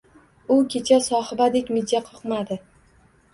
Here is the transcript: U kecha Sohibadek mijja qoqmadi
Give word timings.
U 0.53 0.55
kecha 0.75 0.97
Sohibadek 1.07 1.69
mijja 1.77 2.01
qoqmadi 2.09 2.59